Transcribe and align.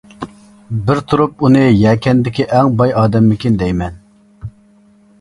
بىر 0.87 1.01
تۇرۇپ 1.11 1.43
ئۇنى 1.49 1.61
يەكەندىكى 1.67 2.49
ئەڭ 2.57 2.75
باي 2.83 2.97
ئادەممىكىن 3.03 3.63
دەيمەن. 3.65 4.05